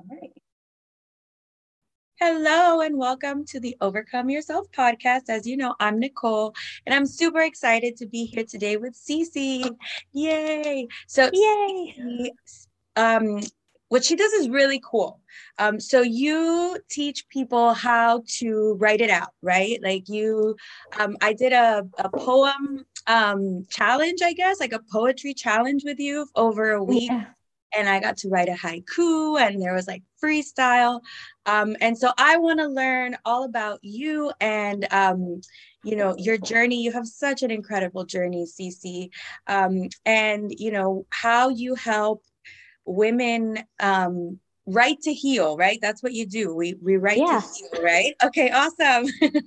[0.00, 0.32] All right.
[2.18, 5.28] Hello and welcome to the Overcome Yourself podcast.
[5.28, 6.54] As you know, I'm Nicole
[6.86, 9.70] and I'm super excited to be here today with Cici.
[10.12, 10.88] Yay!
[11.06, 12.32] So, yay!
[12.96, 13.40] um,
[13.88, 15.20] what she does is really cool.
[15.58, 19.78] Um, so you teach people how to write it out, right?
[19.82, 20.56] Like you,
[20.98, 25.98] um, I did a, a poem um, challenge, I guess, like a poetry challenge with
[25.98, 27.10] you over a week.
[27.10, 27.26] Yeah
[27.76, 31.00] and I got to write a haiku, and there was like freestyle.
[31.46, 35.40] Um, and so I want to learn all about you and um,
[35.84, 36.82] you know your journey.
[36.82, 39.10] You have such an incredible journey, Cici,
[39.46, 42.24] um, and you know how you help
[42.84, 45.56] women um, write to heal.
[45.56, 46.54] Right, that's what you do.
[46.54, 47.40] We we write yeah.
[47.40, 47.82] to heal.
[47.82, 48.14] Right.
[48.22, 48.50] Okay.
[48.50, 49.06] Awesome.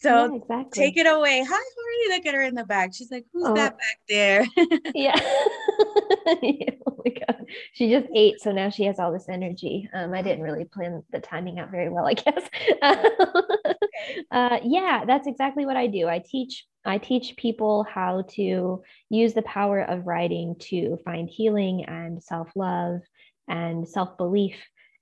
[0.00, 0.84] So yeah, exactly.
[0.84, 1.40] take it away.
[1.40, 2.10] Hi, how are you?
[2.10, 2.94] Look at her in the back.
[2.94, 3.54] She's like, who's oh.
[3.54, 4.46] that back there?
[4.94, 5.18] yeah.
[6.86, 7.46] oh my God.
[7.72, 8.40] She just ate.
[8.40, 9.88] So now she has all this energy.
[9.92, 12.48] Um, I didn't really plan the timing out very well, I guess.
[14.30, 16.06] uh, yeah, that's exactly what I do.
[16.06, 21.84] I teach I teach people how to use the power of writing to find healing
[21.84, 23.00] and self-love
[23.48, 24.54] and self-belief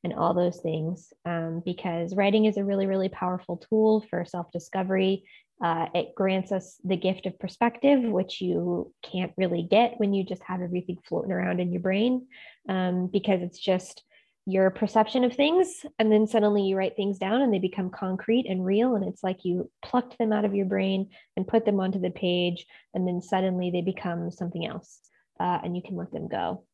[0.04, 4.50] and all those things um, because writing is a really, really powerful tool for self
[4.52, 5.24] discovery.
[5.62, 10.22] Uh, it grants us the gift of perspective, which you can't really get when you
[10.22, 12.26] just have everything floating around in your brain
[12.68, 14.02] um, because it's just
[14.44, 15.84] your perception of things.
[15.98, 18.94] And then suddenly you write things down and they become concrete and real.
[18.94, 22.10] And it's like you plucked them out of your brain and put them onto the
[22.10, 22.66] page.
[22.94, 25.00] And then suddenly they become something else
[25.40, 26.64] uh, and you can let them go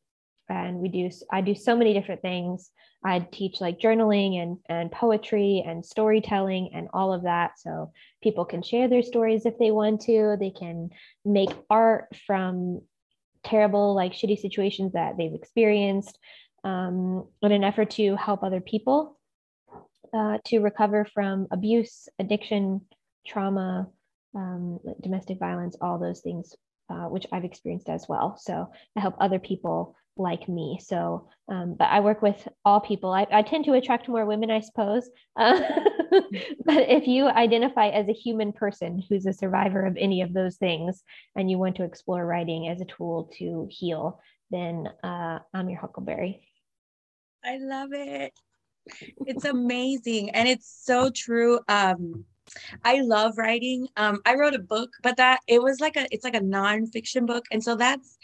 [0.49, 2.71] and we do i do so many different things
[3.05, 7.91] i teach like journaling and and poetry and storytelling and all of that so
[8.21, 10.89] people can share their stories if they want to they can
[11.25, 12.81] make art from
[13.43, 16.17] terrible like shitty situations that they've experienced
[16.63, 19.19] um, in an effort to help other people
[20.13, 22.81] uh, to recover from abuse addiction
[23.27, 23.87] trauma
[24.35, 26.55] um, domestic violence all those things
[26.89, 28.37] uh, which I've experienced as well.
[28.37, 30.79] So I help other people like me.
[30.83, 33.11] So, um, but I work with all people.
[33.11, 35.09] I, I, tend to attract more women, I suppose.
[35.35, 35.59] Uh,
[36.63, 40.57] but if you identify as a human person who's a survivor of any of those
[40.57, 41.03] things
[41.35, 44.19] and you want to explore writing as a tool to heal,
[44.51, 46.47] then uh, I'm your huckleberry.
[47.43, 48.31] I love it.
[49.25, 50.29] It's amazing.
[50.31, 51.59] And it's so true.
[51.67, 52.25] Um,
[52.83, 53.87] I love writing.
[53.97, 57.25] Um, I wrote a book, but that it was like a it's like a nonfiction
[57.25, 58.17] book, and so that's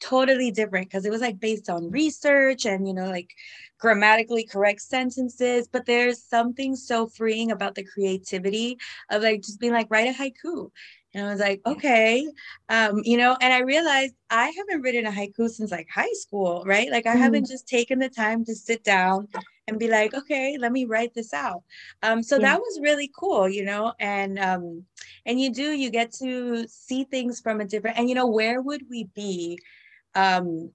[0.00, 3.30] totally different because it was like based on research and you know like
[3.78, 8.78] grammatically correct sentences but there's something so freeing about the creativity
[9.10, 10.70] of like just being like write a haiku
[11.14, 12.26] and I was like, okay,
[12.68, 16.64] um, you know, and I realized I haven't written a haiku since like high school,
[16.66, 16.90] right?
[16.90, 17.18] Like I mm.
[17.18, 19.28] haven't just taken the time to sit down
[19.68, 21.62] and be like, okay, let me write this out.
[22.02, 22.42] Um, so yeah.
[22.42, 24.84] that was really cool, you know, and um,
[25.24, 28.60] and you do, you get to see things from a different, and you know, where
[28.60, 29.58] would we be
[30.14, 30.70] um,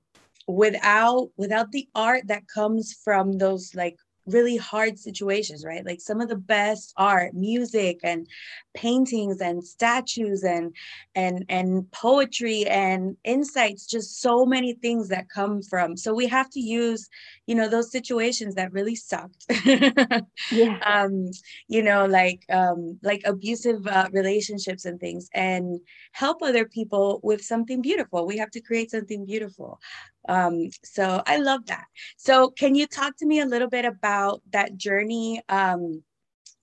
[0.48, 3.98] without without the art that comes from those like
[4.30, 5.86] really hard situations, right?
[5.86, 8.28] Like some of the best art, music and
[8.74, 10.76] paintings and statues and
[11.16, 15.98] and and poetry and insights, just so many things that come from.
[15.98, 17.08] So we have to use,
[17.48, 19.46] you know, those situations that really sucked.
[20.52, 20.80] yeah.
[20.86, 21.30] Um,
[21.68, 25.80] you know, like um like abusive uh, relationships and things and
[26.12, 28.26] help other people with something beautiful.
[28.26, 29.80] We have to create something beautiful.
[30.28, 31.86] Um, so I love that.
[32.18, 36.04] So can you talk to me a little bit about that journey um,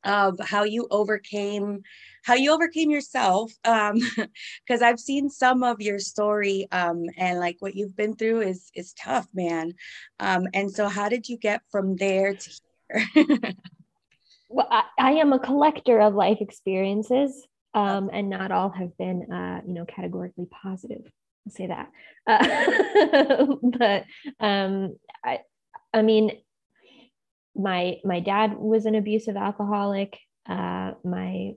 [0.06, 1.82] of how you overcame
[2.24, 3.52] how you overcame yourself?
[3.64, 4.00] Um
[4.66, 8.70] because i've seen some of your story um and like what you've been through is
[8.74, 9.74] is tough man.
[10.20, 12.50] Um and so how did you get from there to
[12.88, 13.38] here?
[14.48, 19.30] Well I, I, am a collector of life experiences um and not all have been
[19.32, 21.02] uh you know categorically positive
[21.48, 21.90] Say that.
[22.26, 24.04] Uh, but
[24.40, 25.40] um, I,
[25.92, 26.32] I mean,
[27.54, 30.18] my my dad was an abusive alcoholic.
[30.48, 31.53] Uh, my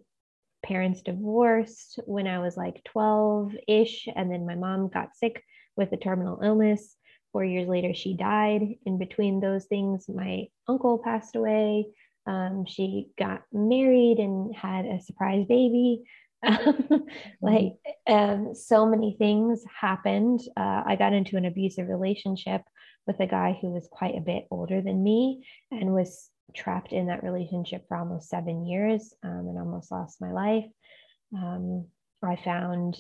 [0.64, 5.44] parents divorced when I was like 12 ish, and then my mom got sick
[5.76, 6.96] with a terminal illness.
[7.32, 8.76] Four years later, she died.
[8.86, 11.88] In between those things, my uncle passed away.
[12.26, 16.04] Um, she got married and had a surprise baby.
[17.42, 17.74] like
[18.08, 20.42] um, so many things happened.
[20.56, 22.62] Uh, I got into an abusive relationship
[23.08, 27.08] with a guy who was quite a bit older than me and was trapped in
[27.08, 30.66] that relationship for almost seven years um, and almost lost my life.
[31.36, 31.88] Um,
[32.24, 32.98] I found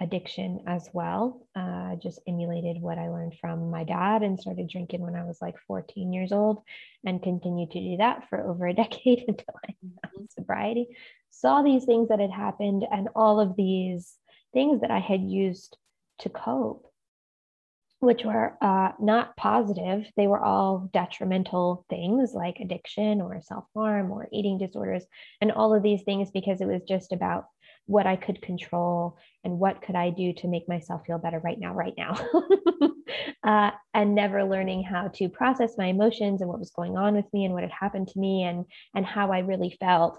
[0.00, 1.46] addiction as well.
[1.54, 5.40] Uh, just emulated what I learned from my dad and started drinking when I was
[5.40, 6.62] like 14 years old
[7.04, 10.88] and continued to do that for over a decade until I found sobriety.
[11.30, 14.14] Saw these things that had happened and all of these
[14.52, 15.76] things that I had used
[16.20, 16.86] to cope,
[18.00, 20.10] which were uh, not positive.
[20.16, 25.04] They were all detrimental things like addiction or self harm or eating disorders
[25.40, 27.46] and all of these things because it was just about
[27.86, 31.58] what I could control and what could I do to make myself feel better right
[31.58, 32.16] now, right now.
[33.44, 37.26] uh, and never learning how to process my emotions and what was going on with
[37.32, 38.64] me and what had happened to me and
[38.94, 40.18] and how I really felt.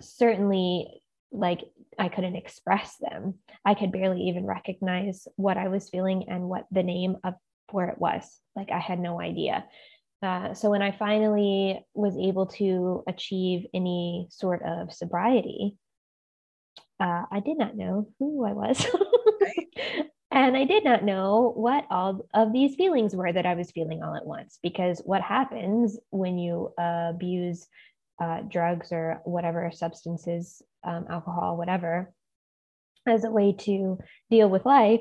[0.00, 1.60] Certainly, like
[1.98, 3.34] I couldn't express them.
[3.64, 7.34] I could barely even recognize what I was feeling and what the name of
[7.70, 8.24] where it was.
[8.56, 9.64] Like I had no idea.
[10.22, 15.76] Uh, so when I finally was able to achieve any sort of sobriety,
[17.00, 18.84] uh, I did not know who I was.
[20.30, 24.02] and I did not know what all of these feelings were that I was feeling
[24.02, 24.58] all at once.
[24.62, 27.66] Because what happens when you uh, abuse
[28.20, 32.12] uh, drugs or whatever substances, um, alcohol, whatever,
[33.06, 33.98] as a way to
[34.30, 35.00] deal with life,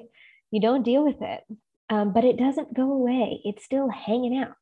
[0.52, 1.42] you don't deal with it.
[1.90, 4.54] Um, but it doesn't go away, it's still hanging out.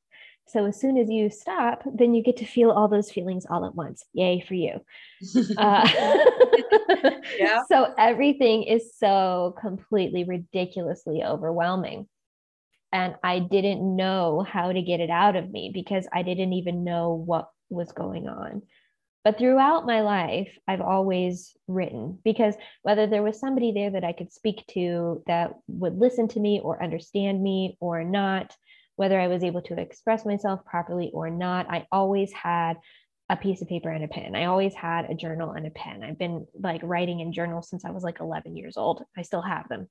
[0.48, 3.66] So as soon as you stop, then you get to feel all those feelings all
[3.66, 4.06] at once.
[4.14, 4.80] Yay for you.
[5.58, 5.88] Uh,
[7.38, 7.64] yeah.
[7.68, 12.08] So everything is so completely ridiculously overwhelming.
[12.94, 16.84] And I didn't know how to get it out of me because I didn't even
[16.84, 18.62] know what was going on.
[19.26, 22.54] But throughout my life, I've always written because
[22.84, 26.62] whether there was somebody there that I could speak to that would listen to me
[26.64, 28.56] or understand me or not,
[28.96, 32.78] whether I was able to express myself properly or not, I always had
[33.30, 34.36] a piece of paper and a pen.
[34.36, 36.04] I always had a journal and a pen.
[36.04, 39.04] I've been like writing in journals since I was like 11 years old.
[39.18, 39.90] I still have them.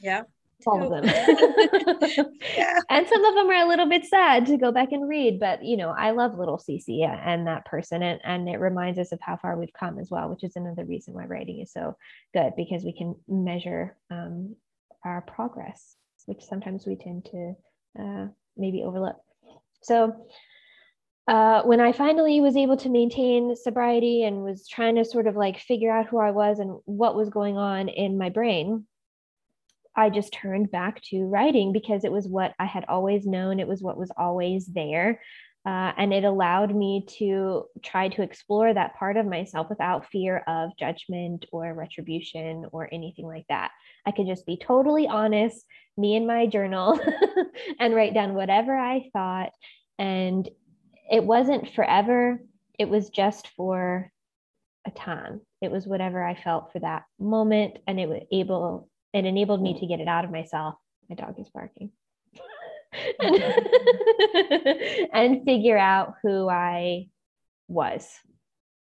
[0.00, 0.22] Yeah.
[0.66, 1.04] All of them.
[2.56, 2.80] yeah.
[2.88, 5.64] And some of them are a little bit sad to go back and read, but
[5.64, 8.02] you know, I love little Cici and that person.
[8.02, 10.84] And, and it reminds us of how far we've come as well, which is another
[10.84, 11.96] reason why writing is so
[12.32, 14.54] good because we can measure um,
[15.04, 15.96] our progress,
[16.26, 17.56] which sometimes we tend to
[17.98, 18.26] uh,
[18.56, 19.16] maybe overlook.
[19.82, 20.26] So
[21.26, 25.36] uh, when I finally was able to maintain sobriety and was trying to sort of
[25.36, 28.86] like figure out who I was and what was going on in my brain,
[29.96, 33.60] I just turned back to writing because it was what I had always known.
[33.60, 35.20] It was what was always there.
[35.66, 40.44] Uh, and it allowed me to try to explore that part of myself without fear
[40.46, 43.70] of judgment or retribution or anything like that.
[44.04, 45.64] I could just be totally honest,
[45.96, 47.00] me and my journal,
[47.80, 49.52] and write down whatever I thought.
[49.98, 50.46] And
[51.10, 52.40] it wasn't forever,
[52.78, 54.12] it was just for
[54.86, 55.40] a time.
[55.62, 57.78] It was whatever I felt for that moment.
[57.86, 60.74] And it was able, it enabled me to get it out of myself.
[61.08, 61.90] My dog is barking.
[65.12, 67.06] and, figure out who I
[67.68, 68.08] was.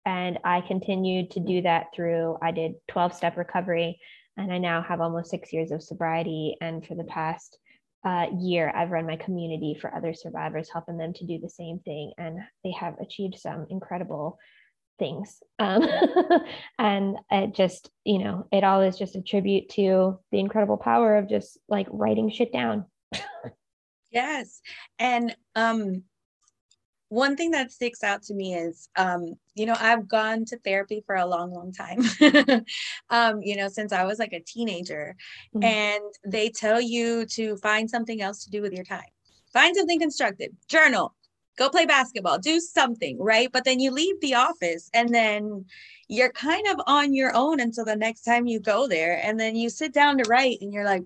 [0.06, 4.00] And I continued to do that through, I did 12 step recovery,
[4.38, 6.56] and I now have almost six years of sobriety.
[6.62, 7.58] And for the past
[8.06, 11.80] uh, year, I've run my community for other survivors, helping them to do the same
[11.80, 12.14] thing.
[12.18, 14.38] And they have achieved some incredible
[15.00, 15.42] things.
[15.60, 15.88] Um,
[16.80, 21.18] and it just, you know, it all is just a tribute to the incredible power
[21.18, 22.86] of just like writing shit down.
[24.12, 24.62] Yes.
[25.00, 26.04] And um
[27.10, 31.04] one thing that sticks out to me is um you know I've gone to therapy
[31.06, 32.00] for a long long time.
[33.10, 35.16] um you know since I was like a teenager
[35.56, 35.64] mm-hmm.
[35.64, 39.10] and they tell you to find something else to do with your time.
[39.54, 40.52] Find something constructive.
[40.68, 41.14] Journal.
[41.58, 42.38] Go play basketball.
[42.38, 43.50] Do something, right?
[43.52, 45.66] But then you leave the office and then
[46.08, 49.56] you're kind of on your own until the next time you go there and then
[49.56, 51.04] you sit down to write and you're like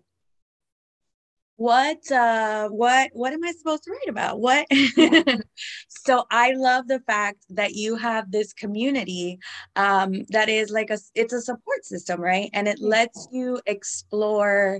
[1.57, 4.39] what uh what what am i supposed to write about?
[4.39, 4.65] What
[5.87, 9.39] so i love the fact that you have this community
[9.75, 12.49] um that is like a it's a support system right?
[12.53, 14.79] And it lets you explore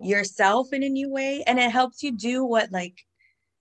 [0.00, 2.98] yourself in a new way and it helps you do what like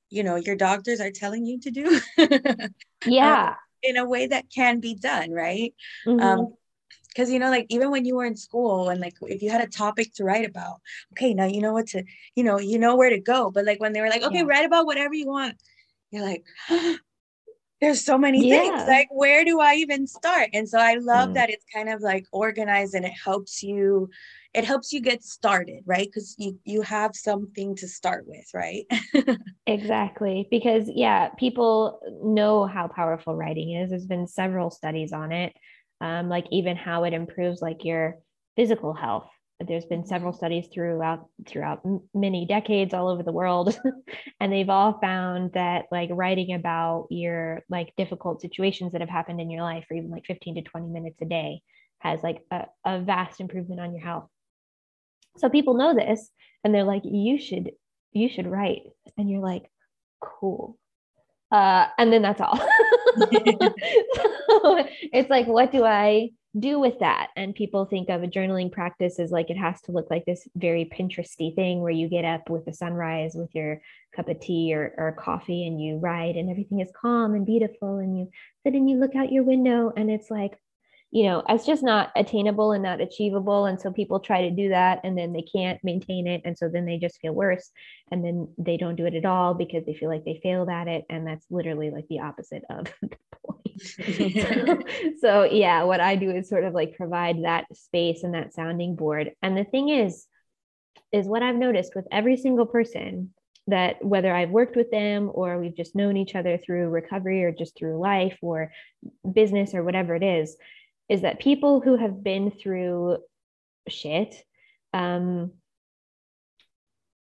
[0.10, 2.00] you know your doctors are telling you to do
[3.06, 3.50] yeah.
[3.50, 5.74] um, in a way that can be done right?
[6.06, 6.20] Mm-hmm.
[6.20, 6.54] um
[7.18, 9.62] because you know like even when you were in school and like if you had
[9.62, 10.80] a topic to write about
[11.14, 12.04] okay now you know what to
[12.36, 13.50] you know you know where to go.
[13.50, 14.44] But like when they were like okay yeah.
[14.44, 15.56] write about whatever you want
[16.12, 16.44] you're like
[17.82, 18.60] there's so many yeah.
[18.60, 20.50] things like where do i even start?
[20.54, 21.34] And so i love mm.
[21.36, 24.10] that it's kind of like organized and it helps you
[24.54, 26.08] it helps you get started right?
[26.08, 28.86] Because you you have something to start with right?
[29.66, 30.48] Exactly.
[30.50, 33.90] Because yeah people know how powerful writing is.
[33.90, 35.54] There's been several studies on it
[36.02, 38.18] um, like even how it improves like your
[38.56, 39.28] physical health.
[39.60, 41.82] There's been several studies throughout throughout
[42.14, 43.76] many decades all over the world
[44.40, 49.42] and they've all found that like writing about your like difficult situations that have happened
[49.42, 51.62] in your life for even like 15 to 20 minutes a day
[52.00, 54.30] has like a, a vast improvement on your health.
[55.38, 56.30] So people know this
[56.64, 57.72] and they're like you should
[58.12, 58.84] you should write.
[59.18, 59.64] And you're like
[60.22, 60.78] cool
[61.52, 62.66] uh, and then that's all so
[65.14, 67.30] it's like what do i do with that.
[67.36, 70.48] And people think of a journaling practice as like it has to look like this
[70.56, 73.82] very Pinteresty thing where you get up with the sunrise with your
[74.16, 77.98] cup of tea or, or coffee and you write and everything is calm and beautiful
[77.98, 78.30] and you
[78.64, 80.58] sit and you look out your window and it's like
[81.12, 83.66] you know, it's just not attainable and not achievable.
[83.66, 86.42] And so people try to do that and then they can't maintain it.
[86.44, 87.72] And so then they just feel worse.
[88.12, 90.88] And then they don't do it at all because they feel like they failed at
[90.88, 91.06] it.
[91.10, 93.82] And that's literally like the opposite of the point.
[93.82, 94.80] so,
[95.22, 98.96] so, yeah, what I do is sort of like provide that space and that sounding
[98.96, 99.32] board.
[99.42, 100.26] And the thing is,
[101.14, 103.34] is what I've noticed with every single person
[103.68, 107.52] that whether I've worked with them or we've just known each other through recovery or
[107.52, 108.72] just through life or
[109.30, 110.58] business or whatever it is,
[111.10, 113.18] is that people who have been through
[113.88, 114.44] shit,
[114.94, 115.52] um,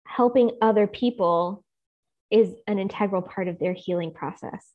[0.06, 1.64] helping other people
[2.30, 4.66] is an integral part of their healing process.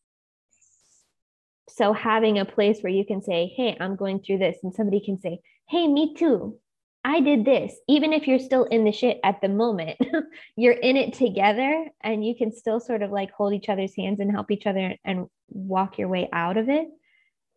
[1.69, 4.99] So having a place where you can say, Hey, I'm going through this, and somebody
[4.99, 6.57] can say, Hey, me too.
[7.03, 7.75] I did this.
[7.87, 9.99] Even if you're still in the shit at the moment,
[10.55, 14.19] you're in it together and you can still sort of like hold each other's hands
[14.19, 16.87] and help each other and walk your way out of it.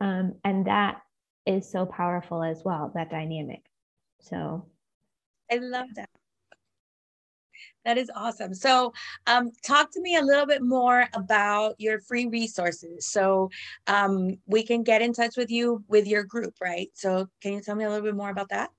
[0.03, 1.01] Um, and that
[1.49, 3.65] is so powerful as well, that dynamic.
[4.21, 4.67] So
[5.51, 6.11] I love that.
[7.85, 8.53] That is awesome.
[8.53, 8.93] So,
[9.27, 13.07] um, talk to me a little bit more about your free resources.
[13.07, 13.51] So,
[13.87, 16.91] um, we can get in touch with you with your group, right?
[16.95, 18.71] So, can you tell me a little bit more about that?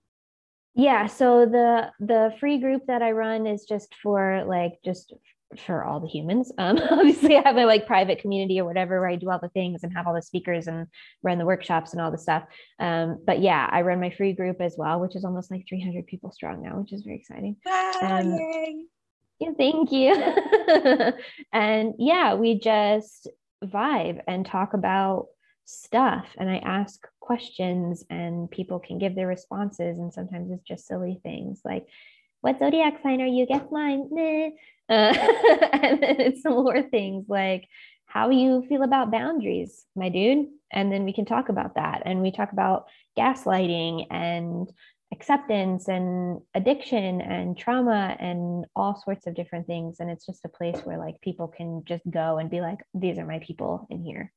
[0.75, 1.07] Yeah.
[1.07, 5.13] So the the free group that I run is just for like just
[5.57, 6.51] for all the humans.
[6.57, 9.49] Um, obviously, I have my like private community or whatever where I do all the
[9.49, 10.87] things and have all the speakers and
[11.23, 12.43] run the workshops and all the stuff.
[12.79, 16.05] Um, but yeah, I run my free group as well, which is almost like 300
[16.07, 17.55] people strong now, which is very exciting.
[18.01, 18.87] um.
[19.39, 20.13] Yeah, thank you.
[21.53, 23.29] and yeah, we just
[23.63, 25.27] vibe and talk about
[25.63, 30.87] stuff and I ask questions and people can give their responses and sometimes it's just
[30.87, 31.85] silly things like
[32.41, 34.09] what zodiac sign are you guess mine.
[34.89, 34.91] Uh,
[35.73, 37.67] and then it's some more things like
[38.05, 40.47] how you feel about boundaries, my dude.
[40.71, 42.03] And then we can talk about that.
[42.05, 42.85] And we talk about
[43.17, 44.67] gaslighting and
[45.11, 49.97] acceptance and addiction and trauma and all sorts of different things.
[49.99, 53.17] And it's just a place where like people can just go and be like, these
[53.17, 54.31] are my people in here.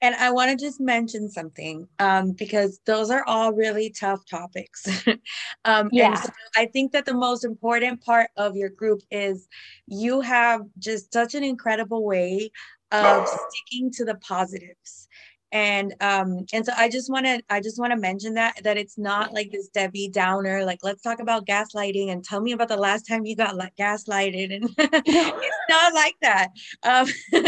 [0.00, 4.86] And I want to just mention something um, because those are all really tough topics.
[5.64, 6.14] um, yeah.
[6.14, 9.48] So I think that the most important part of your group is
[9.86, 12.50] you have just such an incredible way
[12.92, 15.08] of sticking to the positives
[15.52, 18.76] and um and so i just want to i just want to mention that that
[18.76, 22.68] it's not like this debbie downer like let's talk about gaslighting and tell me about
[22.68, 26.48] the last time you got like gaslighted and it's not like that.
[26.82, 27.06] Um,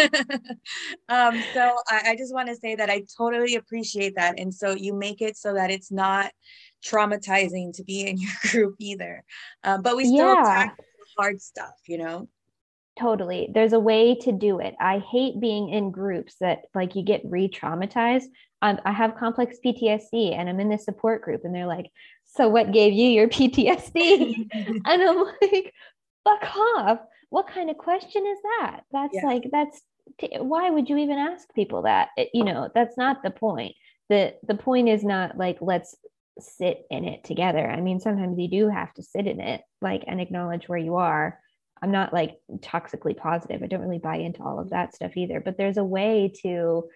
[1.09, 4.39] um so I, I just want to say that i totally appreciate that.
[4.39, 6.33] And so you make it so that it's not
[6.85, 9.25] traumatizing to be in your group either.
[9.65, 10.71] Um, but we still yeah.
[11.19, 12.29] hard stuff you know
[12.99, 13.49] Totally.
[13.53, 14.75] There's a way to do it.
[14.79, 18.27] I hate being in groups that like you get re traumatized.
[18.61, 21.91] Um, I have complex PTSD and I'm in this support group, and they're like,
[22.25, 24.49] So, what gave you your PTSD?
[24.85, 25.73] and I'm like,
[26.25, 26.99] Fuck off.
[27.31, 28.81] What kind of question is that?
[28.93, 29.27] That's yeah.
[29.27, 29.81] like, that's
[30.21, 32.11] t- why would you even ask people that?
[32.19, 33.75] It, you know, that's not the point.
[34.11, 35.97] The, the point is not like, let's
[36.39, 37.67] sit in it together.
[37.67, 40.97] I mean, sometimes you do have to sit in it, like, and acknowledge where you
[40.97, 41.39] are
[41.83, 43.63] I'm not like toxically positive.
[43.63, 45.41] I don't really buy into all of that stuff either.
[45.41, 46.89] But there's a way to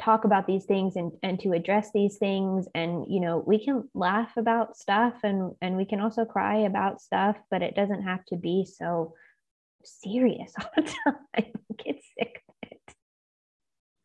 [0.00, 2.68] talk about these things and, and to address these things.
[2.74, 7.00] And you know we can laugh about stuff and and we can also cry about
[7.00, 9.14] stuff but it doesn't have to be so
[9.84, 11.16] serious all the time.
[11.36, 12.94] I get sick of it.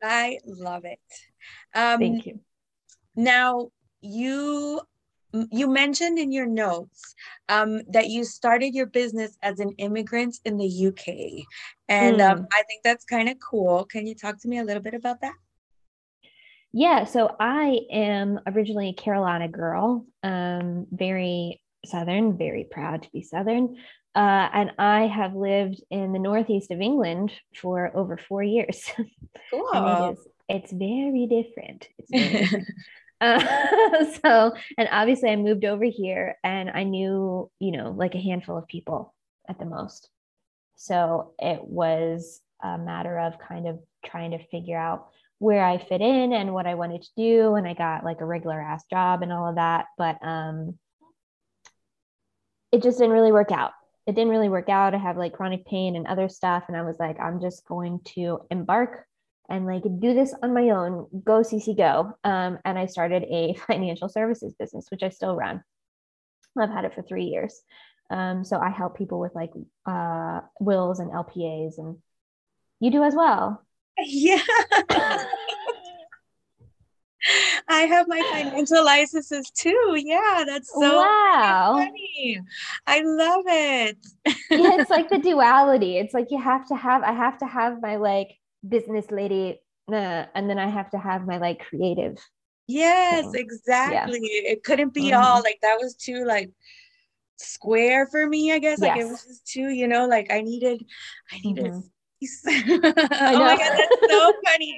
[0.01, 0.99] I love it.
[1.73, 2.39] Um, thank you.
[3.15, 3.69] now
[4.01, 4.81] you
[5.51, 7.15] you mentioned in your notes
[7.49, 11.45] um, that you started your business as an immigrant in the UK.
[11.89, 12.31] And mm.
[12.31, 12.45] um, hmm.
[12.51, 13.85] I think that's kind of cool.
[13.85, 15.33] Can you talk to me a little bit about that?
[16.71, 23.21] Yeah, so I am originally a Carolina girl, um, very Southern, very proud to be
[23.21, 23.77] Southern.
[24.15, 28.91] Uh, and I have lived in the northeast of England for over four years.
[29.51, 29.69] Cool.
[29.73, 31.87] it is, it's very different.
[31.99, 32.67] It's very different.
[33.23, 38.21] Uh, so, and obviously I moved over here and I knew, you know, like a
[38.21, 39.13] handful of people
[39.47, 40.09] at the most.
[40.75, 45.07] So it was a matter of kind of trying to figure out
[45.39, 47.55] where I fit in and what I wanted to do.
[47.55, 49.85] And I got like a regular ass job and all of that.
[49.97, 50.77] But um,
[52.73, 53.71] it just didn't really work out.
[54.05, 54.93] It didn't really work out.
[54.93, 56.65] I have like chronic pain and other stuff.
[56.67, 59.05] And I was like, I'm just going to embark
[59.49, 61.07] and like do this on my own.
[61.23, 62.17] Go Cici go.
[62.23, 65.63] Um, and I started a financial services business, which I still run.
[66.57, 67.61] I've had it for three years.
[68.09, 69.51] Um, so I help people with like
[69.85, 71.97] uh, wills and LPAs, and
[72.79, 73.65] you do as well.
[73.97, 74.41] Yeah.
[77.69, 79.95] I have my financial licenses too.
[79.97, 81.75] Yeah, that's so wow.
[81.77, 82.41] funny.
[82.85, 83.97] I love it.
[84.25, 85.97] yeah, it's like the duality.
[85.97, 89.59] It's like you have to have, I have to have my like business lady,
[89.91, 92.17] uh, and then I have to have my like creative.
[92.67, 93.41] Yes, thing.
[93.41, 94.19] exactly.
[94.21, 94.51] Yeah.
[94.51, 95.21] It couldn't be mm-hmm.
[95.21, 96.51] all like that was too like
[97.37, 98.79] square for me, I guess.
[98.79, 99.05] Like yes.
[99.05, 100.83] it was just too, you know, like I needed,
[101.31, 101.87] I needed mm-hmm.
[102.47, 104.77] oh my god, that's so funny.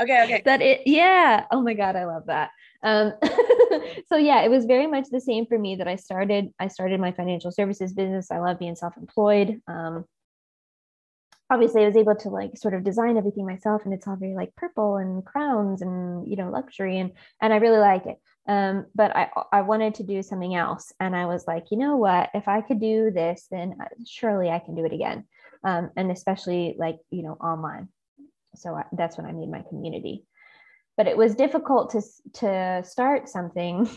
[0.00, 0.42] Okay, okay.
[0.44, 1.46] That it, yeah.
[1.50, 2.50] Oh my god, I love that.
[2.82, 3.12] Um,
[4.08, 6.50] so yeah, it was very much the same for me that I started.
[6.58, 8.30] I started my financial services business.
[8.30, 9.60] I love being self-employed.
[9.66, 10.04] Um,
[11.50, 14.34] obviously, I was able to like sort of design everything myself, and it's all very
[14.34, 18.18] like purple and crowns and you know luxury, and and I really like it.
[18.48, 21.96] Um, but I I wanted to do something else, and I was like, you know
[21.96, 22.30] what?
[22.34, 25.24] If I could do this, then uh, surely I can do it again
[25.66, 27.88] um, and especially like you know online
[28.54, 30.24] so I, that's when i made my community
[30.96, 32.02] but it was difficult to
[32.40, 33.88] to start something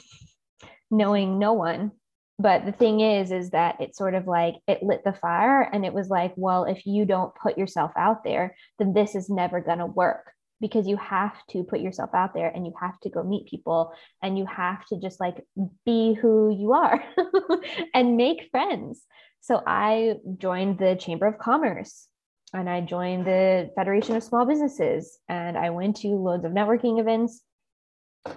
[0.92, 1.92] knowing no one
[2.40, 5.86] but the thing is is that it sort of like it lit the fire and
[5.86, 9.60] it was like well if you don't put yourself out there then this is never
[9.60, 10.32] going to work
[10.62, 13.94] because you have to put yourself out there and you have to go meet people
[14.22, 15.46] and you have to just like
[15.86, 17.04] be who you are
[17.94, 19.06] and make friends
[19.42, 22.08] so I joined the Chamber of Commerce
[22.54, 27.00] and I joined the Federation of Small Businesses and I went to loads of networking
[27.00, 27.42] events.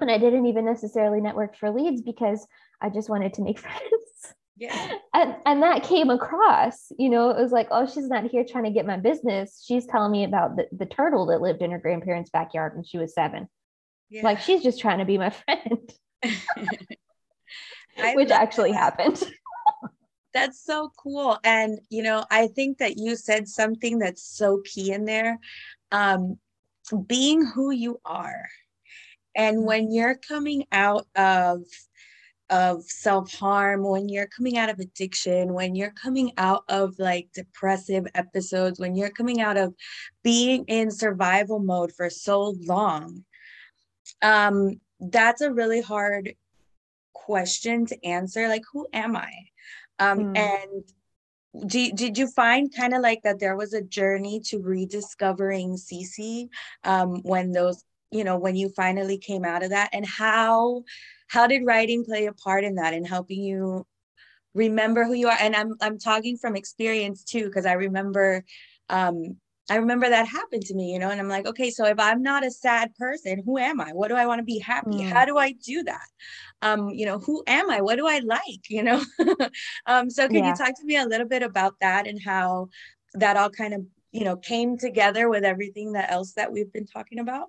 [0.01, 2.47] And I didn't even necessarily network for leads because
[2.81, 4.35] I just wanted to make friends.
[4.57, 4.93] Yeah.
[5.15, 8.65] And and that came across, you know, it was like, oh, she's not here trying
[8.65, 9.65] to get my business.
[9.67, 12.99] She's telling me about the, the turtle that lived in her grandparents' backyard when she
[12.99, 13.49] was seven.
[14.11, 14.23] Yeah.
[14.23, 15.93] Like she's just trying to be my friend.
[18.15, 18.79] Which actually that.
[18.79, 19.23] happened.
[20.35, 21.39] That's so cool.
[21.45, 25.39] And, you know, I think that you said something that's so key in there
[25.91, 26.39] um,
[27.07, 28.49] being who you are.
[29.35, 29.67] And mm-hmm.
[29.67, 31.63] when you're coming out of,
[32.51, 38.05] of self-harm when you're coming out of addiction when you're coming out of like depressive
[38.15, 39.73] episodes when you're coming out of
[40.23, 43.25] being in survival mode for so long
[44.21, 46.35] um that's a really hard
[47.15, 49.33] question to answer like who am i
[50.03, 50.39] um, mm.
[50.39, 55.77] And did, did you find kind of like that there was a journey to rediscovering
[55.77, 56.49] Cici
[56.85, 59.91] um, when those, you know, when you finally came out of that?
[59.93, 60.85] And how
[61.29, 63.87] how did writing play a part in that in helping you
[64.55, 65.39] remember who you are?
[65.41, 68.45] And I'm I'm talking from experience too, because I remember
[68.89, 69.39] um,
[69.71, 72.23] I remember that happened to me, you know, and I'm like, okay, so if I'm
[72.23, 73.93] not a sad person, who am I?
[73.93, 74.99] What do I want to be happy?
[74.99, 75.11] Mm.
[75.11, 76.07] How do I do that?
[76.63, 77.81] Um, you know, who am I?
[77.81, 78.43] What do I like?
[78.69, 79.03] You know,
[79.87, 80.51] um, so can yeah.
[80.51, 82.69] you talk to me a little bit about that and how
[83.15, 86.87] that all kind of, you know, came together with everything that else that we've been
[86.87, 87.49] talking about?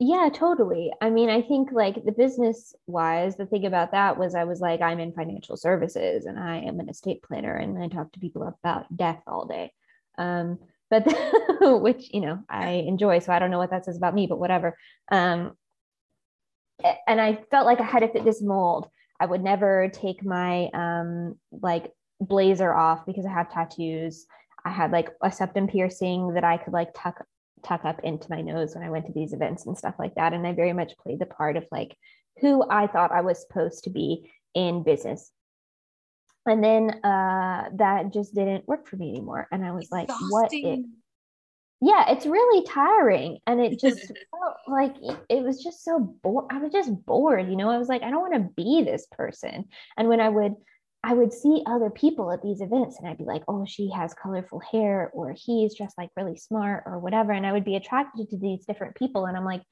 [0.00, 0.92] Yeah, totally.
[1.00, 4.60] I mean, I think like the business wise, the thing about that was I was
[4.60, 8.18] like, I'm in financial services and I am an estate planner and I talk to
[8.20, 9.72] people about death all day.
[10.18, 10.58] Um,
[10.90, 11.06] but
[11.82, 13.20] which you know I enjoy.
[13.20, 14.76] So I don't know what that says about me, but whatever.
[15.10, 15.56] Um,
[17.06, 18.88] and I felt like I had to fit this mold.
[19.20, 24.26] I would never take my um, like blazer off because I have tattoos.
[24.64, 27.24] I had like a septum piercing that I could like tuck
[27.64, 30.32] tuck up into my nose when I went to these events and stuff like that.
[30.32, 31.96] And I very much played the part of like
[32.40, 35.30] who I thought I was supposed to be in business.
[36.46, 39.48] And then uh, that just didn't work for me anymore.
[39.50, 40.08] And i was Exhausting.
[40.20, 40.84] like what it,
[41.80, 43.38] yeah it's really tiring.
[43.46, 44.00] And it just
[44.30, 44.94] felt like
[45.28, 47.70] it was just so bored i was just bored you know?
[47.70, 49.64] I was like i don't want to be this person.
[49.96, 50.54] And when i would
[51.04, 54.14] i would see other people at these events and i'd be like oh she has
[54.14, 58.28] colorful hair or he's dressed like really smart or whatever and i would be attracted
[58.28, 59.62] to these different people and i'm like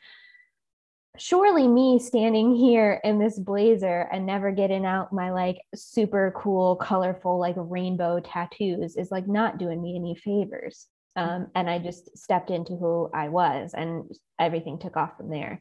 [1.18, 6.76] surely me standing here in this blazer and never getting out my like super cool
[6.76, 10.86] colorful like rainbow tattoos is like not doing me any favors.
[11.14, 15.60] Um, and i just stepped into who i was and everything took off from there.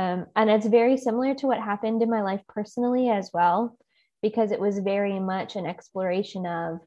[0.00, 3.76] Um, and it's very similar to what happened in my life personally as well,
[4.22, 6.78] because it was very much an exploration of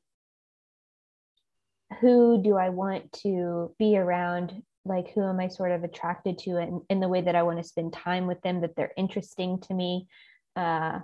[1.99, 4.63] who do I want to be around?
[4.85, 7.59] Like, who am I sort of attracted to in, in the way that I want
[7.59, 10.07] to spend time with them, that they're interesting to me?
[10.55, 10.99] Uh,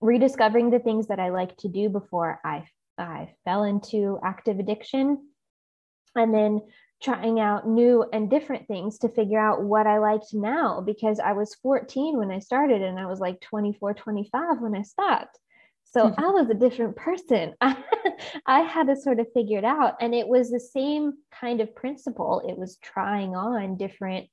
[0.00, 2.66] rediscovering the things that I like to do before I,
[2.98, 5.28] I fell into active addiction.
[6.14, 6.60] And then
[7.02, 11.32] trying out new and different things to figure out what I liked now because I
[11.32, 15.38] was 14 when I started and I was like 24, 25 when I stopped.
[15.92, 16.24] So mm-hmm.
[16.24, 17.54] I was a different person.
[17.60, 19.96] I had to sort of figure it out.
[20.00, 22.42] And it was the same kind of principle.
[22.48, 24.28] It was trying on different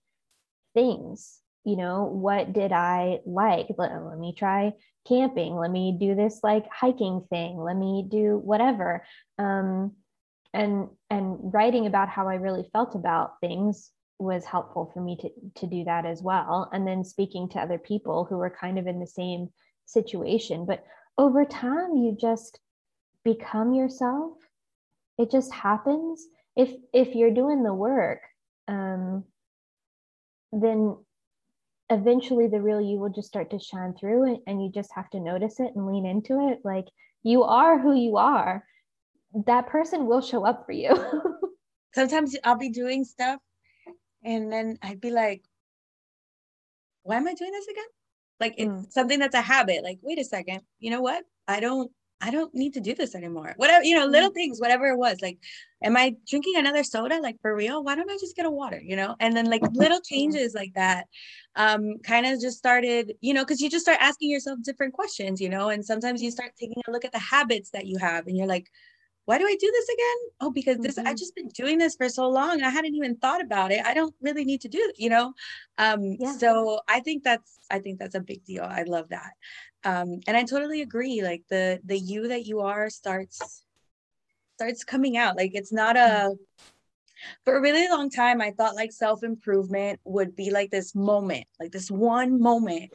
[0.73, 1.39] things.
[1.65, 3.67] You know, what did I like?
[3.77, 4.73] Let, let me try
[5.07, 5.55] camping.
[5.55, 7.57] Let me do this like hiking thing.
[7.57, 9.03] Let me do whatever.
[9.37, 9.95] Um,
[10.53, 15.29] and and writing about how I really felt about things was helpful for me to
[15.61, 16.69] to do that as well.
[16.71, 19.49] And then speaking to other people who were kind of in the same
[19.85, 20.65] situation.
[20.65, 20.83] But
[21.19, 22.59] over time you just
[23.25, 24.37] become yourself.
[25.17, 26.25] It just happens.
[26.55, 28.21] If if you're doing the work
[28.69, 29.25] um,
[30.53, 30.97] then
[31.89, 35.09] eventually the real you will just start to shine through and, and you just have
[35.09, 36.59] to notice it and lean into it.
[36.63, 36.85] Like
[37.23, 38.63] you are who you are.
[39.45, 40.95] That person will show up for you.
[41.93, 43.41] Sometimes i'll be doing stuff
[44.23, 45.43] and then i'd be like
[47.03, 47.83] why am i doing this again
[48.39, 48.91] like it's mm.
[48.91, 51.23] something that's a habit like wait a second you know what?
[51.47, 53.53] I don't i don't need to do this anymore.
[53.57, 54.11] Whatever you know mm.
[54.11, 55.39] little things whatever it was like
[55.83, 57.19] am i drinking another soda?
[57.21, 57.83] Like for real?
[57.83, 58.81] Why don't i just get a water?
[58.83, 59.15] You know?
[59.19, 61.07] And then like little changes like that
[61.55, 65.39] um kind of just started you know because you just start asking yourself different questions
[65.41, 65.69] you know?
[65.69, 68.47] And sometimes you start taking a look at the habits that you have and you're
[68.47, 68.69] like
[69.29, 70.17] why do I do this again?
[70.41, 71.07] Oh, because this mm-hmm.
[71.07, 72.63] I just been doing this for so long.
[72.63, 73.85] I hadn't even thought about it.
[73.85, 75.35] I don't really need to do it, you know.
[75.77, 76.35] Um, yeah.
[76.35, 78.63] so I think that's I think that's a big deal.
[78.63, 79.33] I love that.
[79.83, 81.21] Um, and I totally agree.
[81.21, 83.63] Like the the you that you are starts
[84.55, 85.37] starts coming out.
[85.37, 86.33] Like it's not a mm-hmm.
[87.45, 91.69] for a really long time i thought like self-improvement would be like this moment like
[91.69, 92.89] this one moment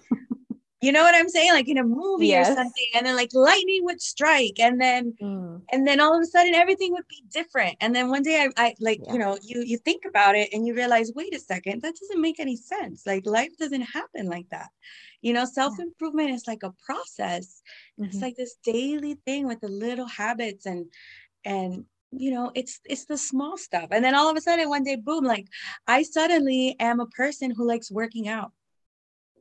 [0.84, 1.52] you know what I'm saying?
[1.52, 2.50] Like in a movie yes.
[2.50, 5.60] or something, and then like lightning would strike, and then mm.
[5.72, 7.76] and then all of a sudden everything would be different.
[7.80, 9.12] And then one day I, I like, yeah.
[9.14, 12.20] you know, you you think about it and you realize, wait a second, that doesn't
[12.20, 13.06] make any sense.
[13.06, 14.68] Like life doesn't happen like that.
[15.22, 16.34] You know, self-improvement yeah.
[16.34, 17.62] is like a process.
[17.98, 18.04] Mm-hmm.
[18.04, 20.86] It's like this daily thing with the little habits and
[21.46, 21.84] and
[22.16, 24.94] you know it's it's the small stuff and then all of a sudden one day
[24.94, 25.48] boom like
[25.88, 28.52] i suddenly am a person who likes working out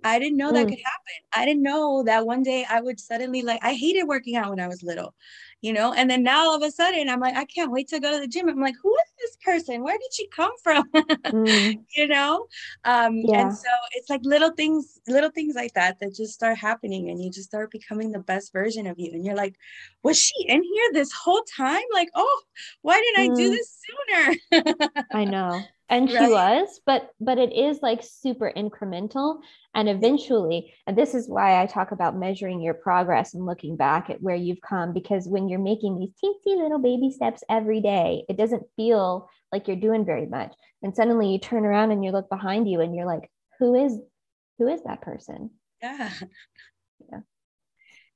[0.04, 0.70] I didn't know that mm.
[0.70, 1.14] could happen.
[1.34, 4.60] I didn't know that one day I would suddenly like I hated working out when
[4.60, 5.14] I was little,
[5.62, 8.00] you know, and then now all of a sudden I'm like, I can't wait to
[8.00, 8.50] go to the gym.
[8.50, 9.84] I'm like, who is this person?
[9.84, 10.90] Where did she come from?
[10.92, 11.80] mm.
[11.96, 12.48] you know?
[12.86, 13.42] Um, yeah.
[13.42, 17.24] and so it's like little things, little things like that that just start happening and
[17.24, 19.12] you just start becoming the best version of you.
[19.14, 19.56] And you're like,
[20.04, 21.84] was she in here this whole time?
[21.94, 22.42] Like, oh,
[22.82, 23.34] why didn't mm.
[23.34, 23.54] I do mm.
[23.54, 25.04] this sooner?
[25.12, 26.26] I know and right.
[26.26, 29.40] she was but but it is like super incremental
[29.76, 34.10] and eventually and this is why i talk about measuring your progress and looking back
[34.10, 38.24] at where you've come because when you're making these teensy little baby steps every day
[38.30, 40.52] it doesn't feel like you're doing very much.
[40.82, 43.98] And suddenly you turn around and you look behind you and you're like who is
[44.58, 45.52] who is that person?
[45.82, 46.12] Yeah.
[47.12, 47.20] Yeah.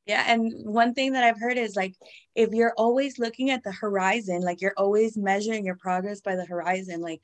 [0.06, 0.24] Yeah.
[0.26, 1.93] And one thing that I've heard is like,
[2.34, 6.46] if you're always looking at the horizon, like you're always measuring your progress by the
[6.46, 7.22] horizon, like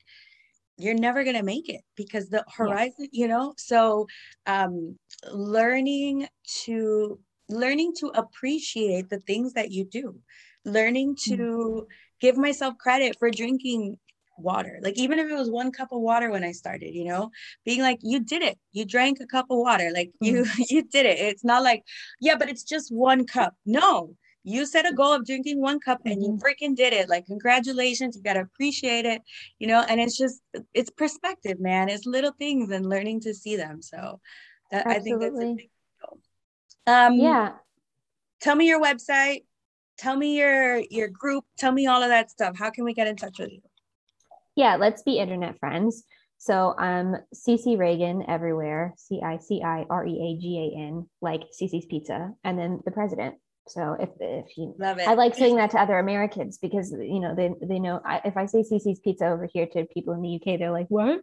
[0.76, 3.22] you're never going to make it because the horizon yeah.
[3.22, 3.54] you know?
[3.56, 4.06] So
[4.46, 4.98] um
[5.30, 6.28] learning
[6.64, 10.18] to learning to appreciate the things that you do
[10.64, 11.84] learning to mm-hmm.
[12.20, 13.98] give myself credit for drinking
[14.36, 14.80] water.
[14.82, 17.30] Like even if it was one cup of water when i started you know?
[17.64, 18.58] Being like you did it.
[18.72, 19.90] You drank a cup of water.
[19.94, 20.62] Like you mm-hmm.
[20.68, 21.18] you did it.
[21.18, 21.82] It's not like
[22.20, 23.54] yeah but it's just one cup.
[23.64, 26.38] No you set a goal of drinking one cup and you mm-hmm.
[26.38, 27.08] freaking did it.
[27.08, 29.22] Like congratulations you got to appreciate it
[29.58, 31.88] you know and it's just it's perspective man.
[31.88, 33.82] It's little things and learning to see them.
[33.82, 34.20] So
[34.70, 36.18] that, i think that's a big deal.
[36.86, 37.52] Um yeah.
[38.40, 39.44] tell me your website.
[39.98, 41.44] Tell me your your group.
[41.58, 42.56] Tell me all of that stuff.
[42.58, 43.62] How can we get in touch with you?
[44.54, 46.04] Yeah let's be internet friends.
[46.38, 50.78] So I'm um, Cici Reagan everywhere, C I C I R E A G A
[50.78, 53.36] N, like CiCi's Pizza, and then the president.
[53.68, 57.20] So if if you love it, I like saying that to other Americans because you
[57.20, 60.22] know they they know I, if I say CiCi's Pizza over here to people in
[60.22, 61.20] the UK, they're like what?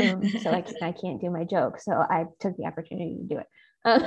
[0.00, 1.80] Um, so I can't, I can't do my joke.
[1.80, 3.46] So I took the opportunity to do it.
[3.84, 4.00] Um,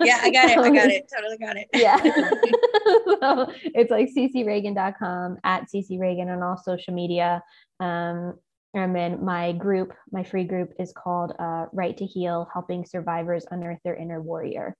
[0.00, 0.58] yeah, I got it.
[0.58, 1.10] I got it.
[1.14, 1.68] Totally got it.
[1.74, 1.96] yeah.
[3.20, 7.42] so it's like cicireagan.com at ccreagan on all social media.
[7.80, 8.38] Um,
[8.72, 13.46] And then my group, my free group is called uh, Write to Heal, helping survivors
[13.50, 14.76] unearth their inner warrior.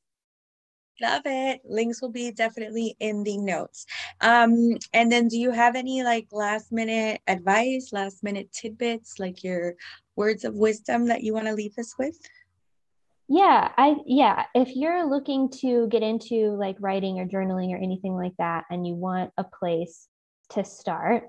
[1.01, 1.61] Love it.
[1.65, 3.85] Links will be definitely in the notes.
[4.21, 9.43] Um, and then do you have any like last minute advice, last minute tidbits, like
[9.43, 9.75] your
[10.17, 12.17] words of wisdom that you want to leave us with?
[13.29, 18.15] Yeah, I yeah, if you're looking to get into like writing or journaling or anything
[18.15, 20.09] like that and you want a place
[20.51, 21.25] to start,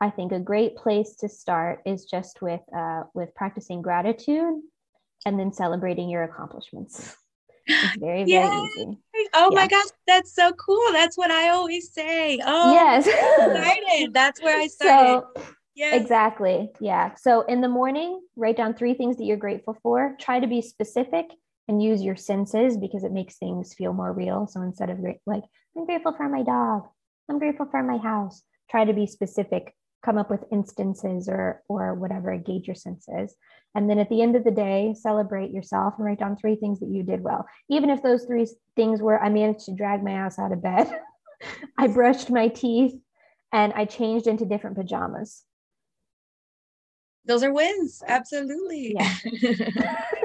[0.00, 4.60] I think a great place to start is just with uh, with practicing gratitude
[5.26, 7.16] and then celebrating your accomplishments.
[7.66, 8.98] It's very, very easy.
[9.32, 9.60] Oh yeah.
[9.60, 10.92] my gosh, that's so cool.
[10.92, 12.40] That's what I always say.
[12.44, 13.06] Oh, yes.
[13.38, 14.14] excited.
[14.14, 15.22] That's where I started.
[15.36, 16.00] So, yes.
[16.00, 16.70] Exactly.
[16.80, 17.14] Yeah.
[17.14, 20.16] So in the morning, write down three things that you're grateful for.
[20.20, 21.26] Try to be specific
[21.68, 24.46] and use your senses because it makes things feel more real.
[24.46, 25.44] So instead of like,
[25.76, 26.88] I'm grateful for my dog,
[27.28, 29.74] I'm grateful for my house, try to be specific
[30.04, 33.34] come up with instances or or whatever engage your senses
[33.74, 36.78] and then at the end of the day celebrate yourself and write down three things
[36.80, 37.46] that you did well.
[37.68, 40.90] Even if those three things were i managed to drag my ass out of bed
[41.78, 42.94] i brushed my teeth
[43.52, 45.44] and i changed into different pajamas.
[47.26, 48.02] Those are wins.
[48.06, 48.94] Absolutely.
[48.94, 49.14] Yeah.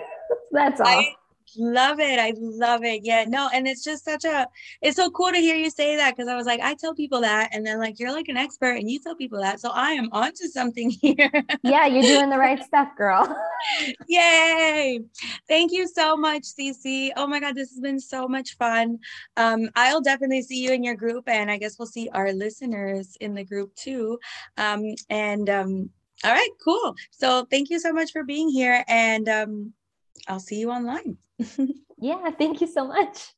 [0.51, 0.87] that's all.
[0.87, 1.13] I,
[1.57, 2.19] love it.
[2.19, 3.01] I love it.
[3.03, 4.47] Yeah, no, and it's just such a
[4.81, 7.21] it's so cool to hear you say that because I was like, I tell people
[7.21, 9.59] that, and then like you're like an expert and you tell people that.
[9.59, 11.31] So I am onto something here.
[11.63, 13.35] yeah, you're doing the right stuff, girl.
[14.07, 14.99] Yay.
[15.47, 17.11] Thank you so much, Cici.
[17.15, 18.99] Oh my god, this has been so much fun.
[19.37, 23.17] Um, I'll definitely see you in your group, and I guess we'll see our listeners
[23.19, 24.19] in the group too.
[24.57, 25.89] Um, and um,
[26.23, 26.95] all right, cool.
[27.11, 29.73] So thank you so much for being here and um
[30.29, 31.17] I'll see you online.
[31.99, 33.33] yeah, thank you so much.